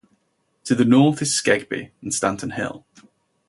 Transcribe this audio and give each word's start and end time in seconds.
To 0.63 0.73
the 0.73 0.83
north 0.83 1.21
is 1.21 1.31
Skegby 1.31 1.91
and 2.01 2.11
Stanton 2.11 2.49
Hill. 2.49 2.87